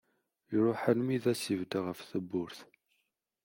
[0.55, 2.59] Iruḥ almi i d as-ibed ɣef tewwurt.